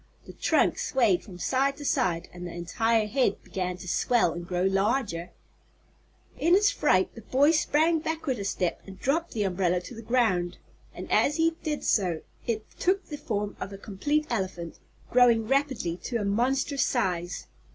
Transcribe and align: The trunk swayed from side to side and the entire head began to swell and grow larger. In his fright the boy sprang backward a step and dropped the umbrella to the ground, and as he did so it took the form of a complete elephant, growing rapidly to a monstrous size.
The 0.25 0.33
trunk 0.33 0.79
swayed 0.79 1.21
from 1.23 1.37
side 1.37 1.77
to 1.77 1.85
side 1.85 2.27
and 2.33 2.47
the 2.47 2.51
entire 2.55 3.05
head 3.05 3.43
began 3.43 3.77
to 3.77 3.87
swell 3.87 4.31
and 4.33 4.47
grow 4.47 4.63
larger. 4.63 5.29
In 6.39 6.55
his 6.55 6.71
fright 6.71 7.13
the 7.13 7.21
boy 7.21 7.51
sprang 7.51 7.99
backward 7.99 8.39
a 8.39 8.43
step 8.43 8.81
and 8.87 8.97
dropped 8.99 9.33
the 9.33 9.43
umbrella 9.43 9.79
to 9.81 9.93
the 9.93 10.01
ground, 10.01 10.57
and 10.91 11.05
as 11.11 11.35
he 11.35 11.51
did 11.61 11.83
so 11.83 12.21
it 12.47 12.65
took 12.79 13.09
the 13.09 13.15
form 13.17 13.55
of 13.59 13.71
a 13.71 13.77
complete 13.77 14.25
elephant, 14.31 14.79
growing 15.11 15.47
rapidly 15.47 15.97
to 16.05 16.17
a 16.17 16.25
monstrous 16.25 16.83
size. 16.83 17.45